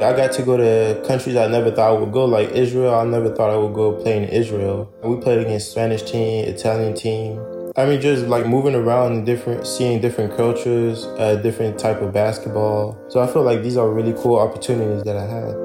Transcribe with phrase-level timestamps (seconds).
[0.00, 2.94] I got to go to countries I never thought I would go, like Israel.
[2.94, 4.88] I never thought I would go play in Israel.
[5.02, 7.40] We played against Spanish team, Italian team.
[7.76, 12.12] I mean, just like moving around and different, seeing different cultures, uh, different type of
[12.12, 12.96] basketball.
[13.08, 15.56] So I feel like these are really cool opportunities that I had.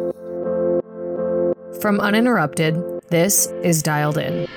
[1.80, 2.76] From Uninterrupted,
[3.10, 4.48] this is Dialed In.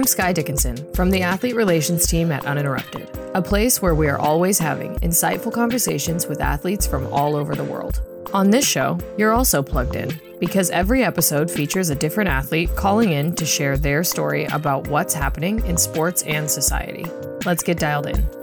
[0.00, 4.18] I'm Sky Dickinson from the Athlete Relations team at Uninterrupted, a place where we are
[4.18, 8.00] always having insightful conversations with athletes from all over the world.
[8.32, 13.12] On this show, you're also plugged in because every episode features a different athlete calling
[13.12, 17.04] in to share their story about what's happening in sports and society.
[17.44, 18.39] Let's get dialed in.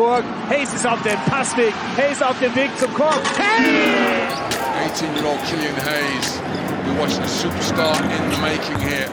[0.00, 0.24] Ludwigsburg.
[0.48, 1.74] Hayes ist auf dem Passweg.
[1.96, 3.22] Hayes auf dem Weg zum Korb.
[3.38, 4.32] Hayes!
[4.92, 6.40] 18-year-old Killian Hayes.
[6.86, 9.08] We're watching a superstar in the making here.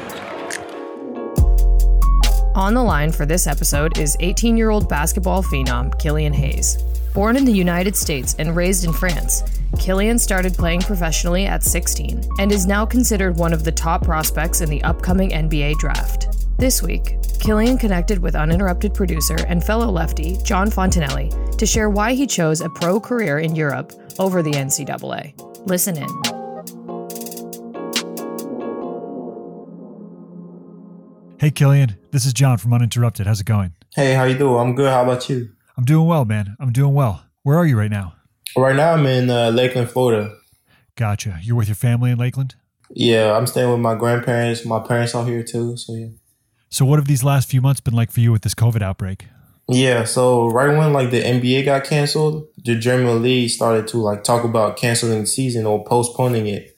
[2.55, 6.77] On the line for this episode is 18 year old basketball phenom Killian Hayes.
[7.13, 9.44] Born in the United States and raised in France,
[9.79, 14.61] Killian started playing professionally at 16 and is now considered one of the top prospects
[14.61, 16.36] in the upcoming NBA draft.
[16.59, 22.16] This week, Killian connected with uninterrupted producer and fellow lefty John Fontanelli to share why
[22.16, 25.35] he chose a pro career in Europe over the NCAA.
[25.67, 26.09] Listen in.
[31.39, 31.95] Hey, Killian.
[32.09, 33.28] This is John from Uninterrupted.
[33.28, 33.73] How's it going?
[33.95, 34.59] Hey, how you doing?
[34.59, 34.91] I'm good.
[34.91, 35.52] How about you?
[35.78, 36.58] I'm doing well, man.
[36.59, 37.23] I'm doing well.
[37.44, 38.16] Where are you right now?
[38.55, 40.35] Right now, I'm in uh, Lakeland, Florida.
[40.95, 41.38] Gotcha.
[41.44, 42.55] You're with your family in Lakeland?
[42.89, 44.66] Yeah, I'm staying with my grandparents.
[44.66, 45.78] My parents are here too.
[45.78, 46.08] So yeah.
[46.69, 49.27] So, what have these last few months been like for you with this COVID outbreak?
[49.69, 54.23] Yeah, so right when like the NBA got canceled, the German league started to like
[54.23, 56.77] talk about canceling the season or postponing it.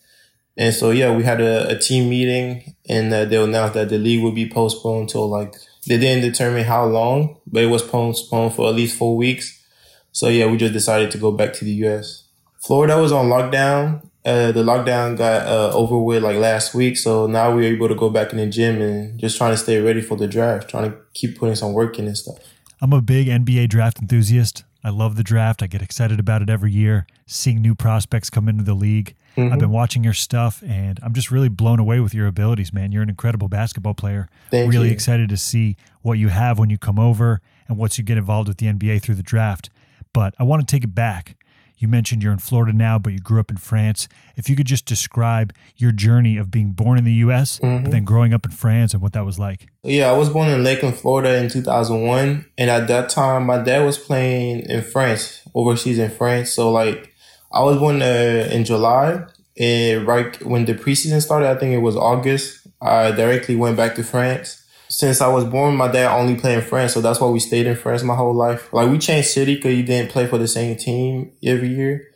[0.58, 3.98] And so yeah, we had a, a team meeting, and uh, they announced that the
[4.00, 5.54] league would be postponed till like
[5.88, 9.64] they didn't determine how long, but it was postponed for at least four weeks.
[10.12, 12.24] So yeah, we just decided to go back to the U.S.
[12.60, 14.09] Florida was on lockdown.
[14.26, 17.96] Uh, the lockdown got uh, over with like last week, so now we're able to
[17.96, 20.92] go back in the gym and just trying to stay ready for the draft, trying
[20.92, 22.38] to keep putting some work in and stuff.
[22.82, 24.64] I'm a big NBA draft enthusiast.
[24.84, 25.62] I love the draft.
[25.62, 29.16] I get excited about it every year, seeing new prospects come into the league.
[29.36, 29.54] Mm-hmm.
[29.54, 32.92] I've been watching your stuff and I'm just really blown away with your abilities, man.
[32.92, 34.30] You're an incredible basketball player.
[34.52, 34.94] Thank really you.
[34.94, 38.48] excited to see what you have when you come over and once you get involved
[38.48, 39.70] with the NBA through the draft.
[40.14, 41.36] But I want to take it back.
[41.80, 44.08] You mentioned you're in Florida now, but you grew up in France.
[44.36, 47.84] If you could just describe your journey of being born in the US, Mm-hmm.
[47.86, 49.68] but then growing up in France and what that was like.
[49.84, 52.46] Yeah, I was born in Lakeland, Florida in 2001.
[52.58, 56.52] And at that time, my dad was playing in France, overseas in France.
[56.52, 57.14] So, like,
[57.52, 59.24] I was born uh, in July.
[59.58, 63.96] And right when the preseason started, I think it was August, I directly went back
[63.96, 64.64] to France.
[64.90, 66.94] Since I was born, my dad only played in France.
[66.94, 68.74] So that's why we stayed in France my whole life.
[68.74, 72.08] Like, we changed city because you didn't play for the same team every year.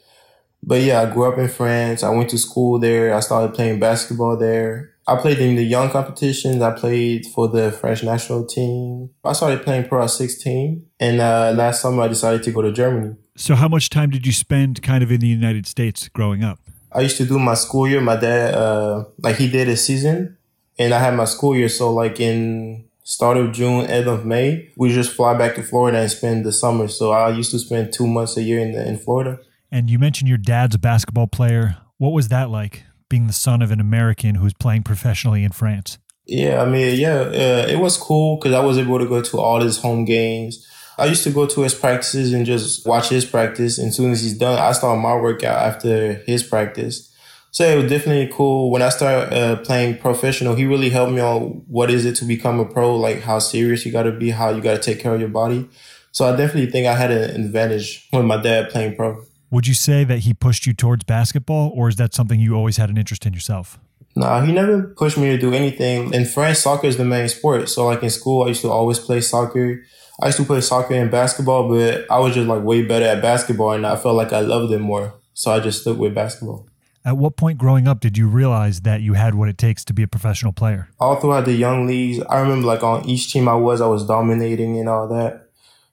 [0.63, 2.01] But yeah, I grew up in France.
[2.01, 3.13] I went to school there.
[3.13, 4.95] I started playing basketball there.
[5.06, 6.62] I played in the young competitions.
[6.62, 9.09] I played for the French national team.
[9.23, 10.85] I started playing pro at 16.
[11.00, 13.16] And uh, last summer, I decided to go to Germany.
[13.35, 16.59] So, how much time did you spend kind of in the United States growing up?
[16.91, 18.00] I used to do my school year.
[18.00, 20.38] My dad, uh, like he did a season
[20.78, 21.69] and I had my school year.
[21.69, 26.00] So like in start of June, end of May, we just fly back to Florida
[26.00, 26.88] and spend the summer.
[26.88, 29.39] So I used to spend two months a year in, the, in Florida.
[29.72, 31.78] And you mentioned your dad's a basketball player.
[31.97, 35.97] What was that like, being the son of an American who's playing professionally in France?
[36.25, 39.39] Yeah, I mean, yeah, uh, it was cool because I was able to go to
[39.39, 40.67] all his home games.
[40.97, 43.78] I used to go to his practices and just watch his practice.
[43.78, 47.12] And as soon as he's done, I start my workout after his practice.
[47.53, 48.72] So it was definitely cool.
[48.72, 52.25] When I started uh, playing professional, he really helped me on what is it to
[52.25, 55.00] become a pro, like how serious you got to be, how you got to take
[55.00, 55.69] care of your body.
[56.12, 59.24] So I definitely think I had an advantage with my dad playing pro.
[59.51, 62.77] Would you say that he pushed you towards basketball, or is that something you always
[62.77, 63.77] had an interest in yourself?
[64.16, 66.12] Nah, he never pushed me to do anything.
[66.12, 67.69] In France, soccer is the main sport.
[67.69, 69.83] So like in school, I used to always play soccer.
[70.19, 73.22] I used to play soccer and basketball, but I was just like way better at
[73.22, 75.13] basketball and I felt like I loved it more.
[75.36, 76.68] So I just stuck with basketball.
[77.05, 79.94] At what point growing up did you realize that you had what it takes to
[79.94, 80.88] be a professional player?
[81.00, 84.05] All throughout the young leagues, I remember like on each team I was, I was
[84.05, 85.50] dominating and all that.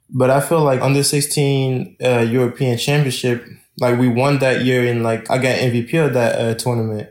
[0.09, 3.45] But I feel like under 16 uh, European Championship,
[3.81, 7.09] like we won that year and like I got MVP of that uh, tournament.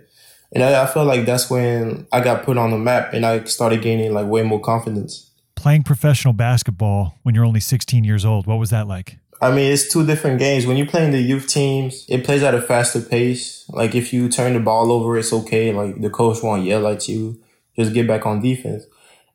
[0.54, 3.44] And I, I felt like that's when I got put on the map and I
[3.44, 5.30] started gaining like way more confidence.
[5.56, 9.18] Playing professional basketball when you're only 16 years old, what was that like?
[9.42, 10.66] I mean, it's two different games.
[10.66, 13.66] When you play in the youth teams, it plays at a faster pace.
[13.70, 15.72] Like if you turn the ball over, it's okay.
[15.72, 17.40] Like the coach won't yell at you.
[17.78, 18.86] Just get back on defense.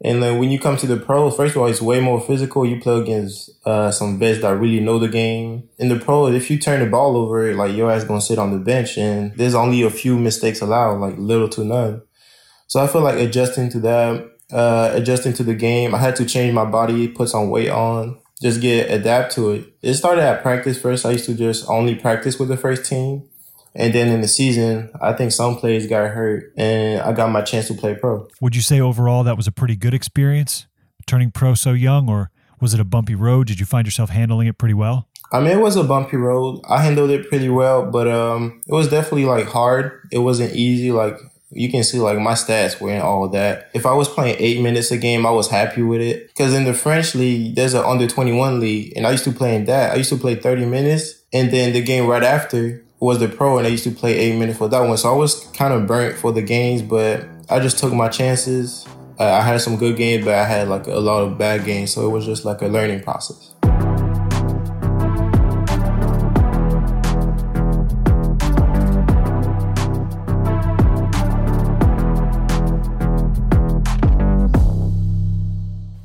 [0.03, 2.67] And then when you come to the pros, first of all, it's way more physical.
[2.67, 5.69] You play against uh, some vets that really know the game.
[5.79, 8.51] In the pros, if you turn the ball over, like your ass gonna sit on
[8.51, 12.03] the bench, and there's only a few mistakes allowed, like little to none.
[12.67, 16.27] So I feel like adjusting to that, uh, adjusting to the game, I had to
[16.27, 19.75] change my body, put some weight on, just get adapt to it.
[19.81, 21.07] It started at practice first.
[21.07, 23.27] I used to just only practice with the first team.
[23.75, 27.41] And then in the season, I think some players got hurt and I got my
[27.41, 28.29] chance to play pro.
[28.43, 30.67] Would you say overall that was a pretty good experience
[31.07, 32.31] turning pro so young, or
[32.61, 33.47] was it a bumpy road?
[33.47, 35.09] Did you find yourself handling it pretty well?
[35.33, 36.61] I mean, it was a bumpy road.
[36.69, 40.07] I handled it pretty well, but um, it was definitely like hard.
[40.13, 40.93] It wasn't easy.
[40.93, 41.17] Like
[41.55, 43.71] you can see, like my stats were in all that.
[43.73, 46.29] If I was playing eight minutes a game, I was happy with it.
[46.29, 49.33] Because in the French league, there's an under twenty one league, and I used to
[49.33, 49.93] play in that.
[49.93, 53.59] I used to play thirty minutes, and then the game right after was the pro
[53.59, 54.97] and I used to play eight minutes for that one.
[54.97, 58.87] So I was kind of burnt for the games, but I just took my chances.
[59.19, 61.93] Uh, I had some good games, but I had like a lot of bad games.
[61.93, 63.54] So it was just like a learning process.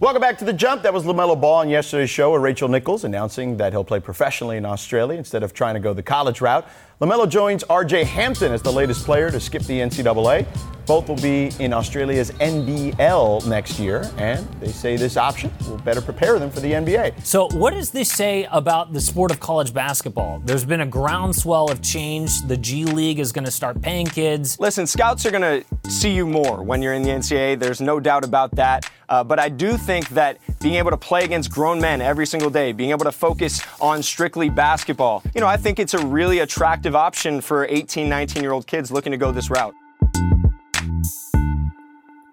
[0.09, 0.81] Welcome back to The Jump.
[0.81, 4.57] That was LaMelo Ball on yesterday's show with Rachel Nichols announcing that he'll play professionally
[4.57, 6.67] in Australia instead of trying to go the college route.
[6.99, 10.47] LaMelo joins RJ Hampton as the latest player to skip the NCAA.
[10.89, 16.01] Both will be in Australia's NBL next year, and they say this option will better
[16.01, 17.23] prepare them for the NBA.
[17.23, 20.41] So, what does this say about the sport of college basketball?
[20.43, 22.41] There's been a groundswell of change.
[22.47, 24.59] The G League is going to start paying kids.
[24.59, 27.59] Listen, scouts are going to see you more when you're in the NCAA.
[27.59, 28.89] There's no doubt about that.
[29.09, 32.49] Uh, but I do think that being able to play against grown men every single
[32.49, 36.39] day, being able to focus on strictly basketball, you know, I think it's a really
[36.39, 39.75] attractive option for 18, 19 year old kids looking to go this route.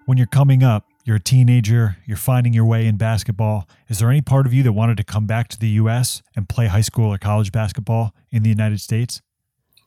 [0.06, 3.68] When you're coming up, you're a teenager, you're finding your way in basketball.
[3.88, 6.48] Is there any part of you that wanted to come back to the US and
[6.48, 9.20] play high school or college basketball in the United States?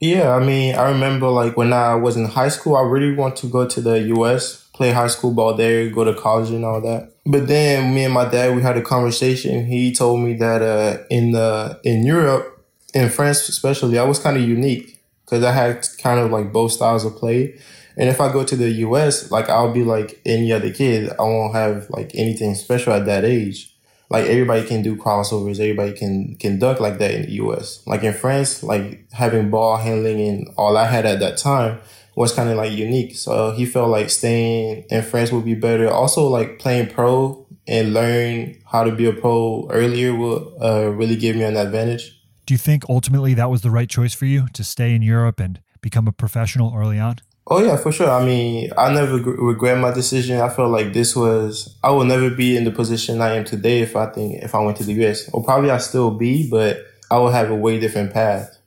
[0.02, 3.38] Yeah, I mean, I remember like when I was in high school, I really want
[3.38, 6.82] to go to the US, play high school ball there, go to college and all
[6.82, 7.14] that.
[7.26, 9.68] But then me and my dad, we had a conversation.
[9.68, 12.62] He told me that uh, in the in Europe,
[12.94, 16.74] in France especially, I was kind of unique because I had kind of like both
[16.74, 17.58] styles of play.
[18.00, 21.12] And if I go to the US, like I'll be like any other kid.
[21.20, 23.76] I won't have like anything special at that age.
[24.10, 27.86] Like everybody can do crossovers, everybody can can dunk like that in the US.
[27.86, 31.80] Like in France, like having ball handling and all I had at that time
[32.16, 33.16] was kind of like unique.
[33.16, 35.92] So he felt like staying in France would be better.
[35.92, 41.18] Also like playing pro and learn how to be a pro earlier will uh, really
[41.18, 42.18] give me an advantage.
[42.46, 45.42] Do you think ultimately that was the right choice for you to stay in Europe
[45.42, 47.18] and become a professional early on?
[47.48, 48.10] Oh yeah, for sure.
[48.10, 50.40] I mean, I never regret my decision.
[50.40, 53.82] I felt like this was I will never be in the position I am today
[53.82, 55.30] if I think if I went to the US.
[55.30, 58.60] Or probably I still be, but I will have a way different path.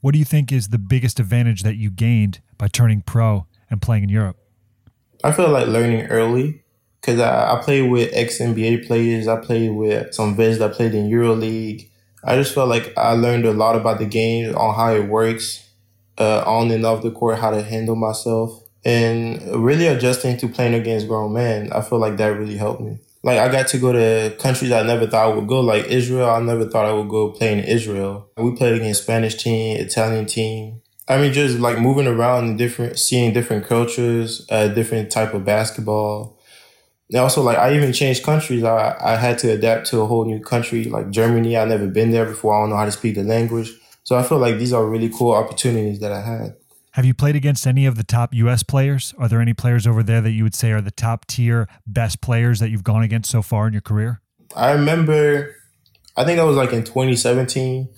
[0.00, 3.82] What do you think is the biggest advantage that you gained by turning pro and
[3.82, 4.36] playing in Europe?
[5.24, 6.62] I feel like learning early
[7.00, 9.26] because I, I played with ex NBA players.
[9.26, 11.88] I played with some vets that played in EuroLeague.
[12.22, 15.67] I just felt like I learned a lot about the game on how it works
[16.18, 20.74] uh, on and off the court, how to handle myself, and really adjusting to playing
[20.74, 21.72] against grown men.
[21.72, 22.98] I feel like that really helped me.
[23.22, 26.30] Like I got to go to countries I never thought I would go, like Israel.
[26.30, 28.30] I never thought I would go play in Israel.
[28.36, 30.80] We played against Spanish team, Italian team.
[31.08, 36.38] I mean, just like moving around different, seeing different cultures, a different type of basketball.
[37.10, 38.62] And also, like I even changed countries.
[38.62, 41.56] I I had to adapt to a whole new country, like Germany.
[41.56, 42.54] I never been there before.
[42.54, 43.72] I don't know how to speak the language.
[44.08, 46.56] So I feel like these are really cool opportunities that I had.
[46.92, 49.12] Have you played against any of the top US players?
[49.18, 52.22] Are there any players over there that you would say are the top tier best
[52.22, 54.22] players that you've gone against so far in your career?
[54.56, 55.54] I remember,
[56.16, 57.90] I think I was like in 2017.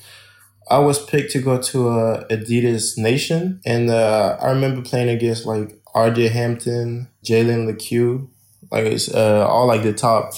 [0.68, 5.46] I was picked to go to uh, Adidas Nation, and uh, I remember playing against
[5.46, 8.28] like RJ Hampton, Jalen Lecque,
[8.72, 10.32] like it's uh, all like the top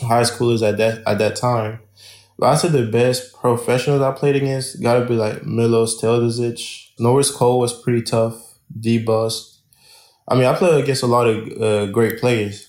[0.00, 1.80] high schoolers at that at that time.
[2.38, 6.90] But I said the best professionals I played against gotta be like Milos Teodosic.
[6.98, 8.58] Norris Cole was pretty tough.
[8.78, 9.60] Dee Bost.
[10.28, 12.68] I mean, I played against a lot of uh, great players.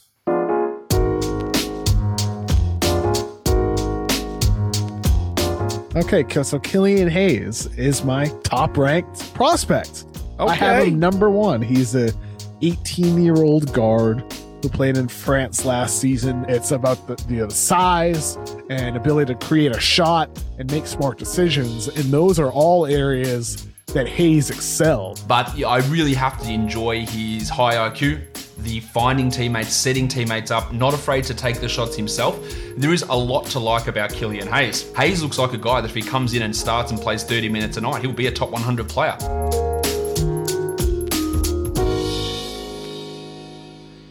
[5.98, 10.06] Okay, so Killian Hayes is my top ranked prospect.
[10.40, 10.52] Okay.
[10.52, 11.62] I have him number one.
[11.62, 12.14] He's a
[12.62, 14.24] 18 year old guard
[14.62, 16.46] who played in France last season.
[16.48, 18.38] It's about the, the size
[18.70, 21.88] and ability to create a shot and make smart decisions.
[21.88, 25.22] And those are all areas that Hayes excelled.
[25.28, 28.22] But I really have to enjoy his high IQ,
[28.64, 32.38] the finding teammates, setting teammates up, not afraid to take the shots himself.
[32.76, 34.92] There is a lot to like about Killian Hayes.
[34.98, 37.50] Hayes looks like a guy that if he comes in and starts and plays 30
[37.50, 39.18] minutes a night, he'll be a top 100 player.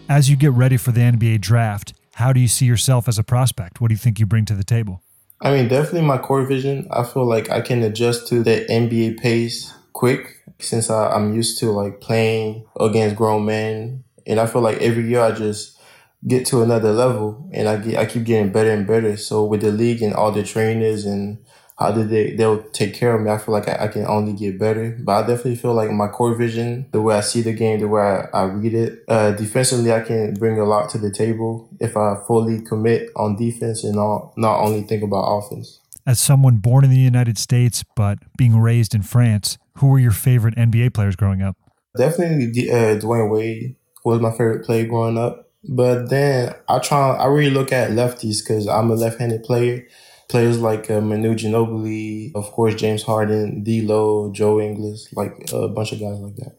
[0.09, 3.25] As you get ready for the NBA draft, how do you see yourself as a
[3.25, 3.81] prospect?
[3.81, 5.03] What do you think you bring to the table?
[5.41, 6.87] I mean, definitely my court vision.
[6.93, 11.59] I feel like I can adjust to the NBA pace quick since I, I'm used
[11.59, 14.05] to like playing against grown men.
[14.29, 15.77] And I feel like every year I just
[16.27, 19.17] get to another level and I get, I keep getting better and better.
[19.17, 21.39] So with the league and all the trainers and
[21.78, 23.30] how did they they'll take care of me.
[23.30, 24.97] I feel like I, I, can only get better.
[24.99, 27.88] But I definitely feel like my court vision, the way I see the game, the
[27.88, 31.68] way I, I read it, uh, defensively I can bring a lot to the table
[31.78, 35.80] if I fully commit on defense and not not only think about offense.
[36.06, 40.12] As someone born in the United States but being raised in France, who were your
[40.12, 41.56] favorite NBA players growing up?
[41.97, 45.50] Definitely uh, Dwyane Wade was my favorite player growing up.
[45.68, 49.87] But then I try, I really look at lefties because I'm a left-handed player
[50.28, 55.92] players like uh, Manu Ginobili, of course, James Harden, D'Lo, Joe Ingles, like a bunch
[55.92, 56.56] of guys like that.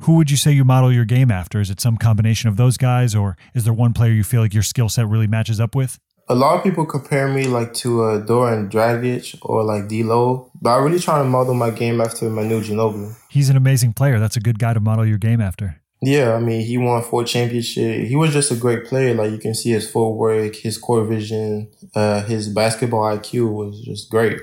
[0.00, 1.60] Who would you say you model your game after?
[1.60, 4.52] Is it some combination of those guys, or is there one player you feel like
[4.54, 5.98] your skill set really matches up with?
[6.28, 10.70] A lot of people compare me like to uh, Goran Dragic or like D'Lo, but
[10.70, 13.14] I really try to model my game after Manu Ginobili.
[13.28, 14.18] He's an amazing player.
[14.18, 15.81] That's a good guy to model your game after.
[16.02, 18.08] Yeah, I mean, he won four championships.
[18.08, 19.14] He was just a great player.
[19.14, 24.10] Like you can see his footwork, his court vision, uh, his basketball IQ was just
[24.10, 24.40] great.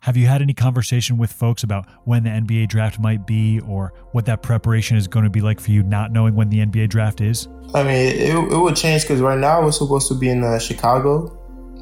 [0.00, 3.92] Have you had any conversation with folks about when the NBA draft might be or
[4.12, 6.88] what that preparation is going to be like for you, not knowing when the NBA
[6.88, 7.48] draft is?
[7.74, 10.58] I mean, it, it would change because right now we're supposed to be in uh,
[10.58, 11.36] Chicago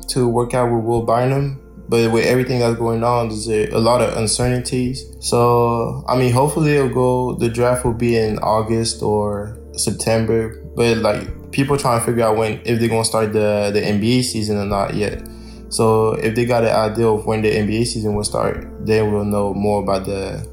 [0.08, 1.60] to work out with Will Bynum,
[1.94, 5.06] but with everything that's going on, there's a, lot of uncertainties.
[5.20, 10.60] So, I mean, hopefully it'll go, the draft will be in August or September.
[10.74, 13.80] But like people trying to figure out when, if they're going to start the, the
[13.80, 15.22] NBA season or not yet.
[15.68, 19.24] So if they got an idea of when the NBA season will start, then we'll
[19.24, 20.44] know more about the,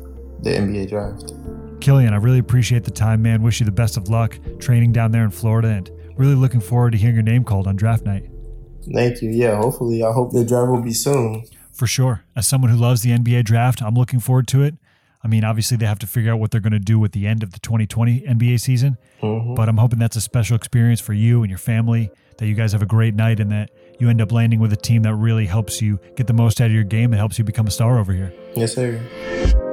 [0.43, 1.33] the NBA draft.
[1.81, 3.41] Killian, I really appreciate the time, man.
[3.41, 6.91] Wish you the best of luck training down there in Florida and really looking forward
[6.91, 8.29] to hearing your name called on draft night.
[8.93, 9.29] Thank you.
[9.29, 11.43] Yeah, hopefully, I hope the draft will be soon.
[11.71, 12.23] For sure.
[12.35, 14.75] As someone who loves the NBA draft, I'm looking forward to it.
[15.23, 17.27] I mean, obviously, they have to figure out what they're going to do with the
[17.27, 19.53] end of the 2020 NBA season, mm-hmm.
[19.53, 22.71] but I'm hoping that's a special experience for you and your family, that you guys
[22.71, 23.69] have a great night, and that
[23.99, 26.67] you end up landing with a team that really helps you get the most out
[26.67, 28.33] of your game and helps you become a star over here.
[28.55, 29.67] Yes, sir.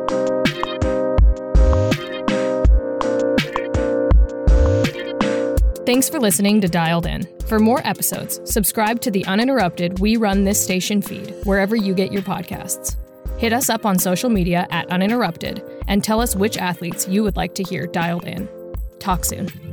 [5.88, 7.26] Thanks for listening to Dialed In.
[7.46, 12.12] For more episodes, subscribe to the uninterrupted We Run This Station feed wherever you get
[12.12, 12.96] your podcasts.
[13.38, 17.36] Hit us up on social media at uninterrupted and tell us which athletes you would
[17.36, 18.50] like to hear dialed in.
[18.98, 19.67] Talk soon.